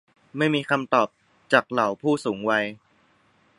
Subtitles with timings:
[0.37, 1.07] ไม่มีคำตอบ
[1.53, 2.65] จากเหล่าผู้สูงวัย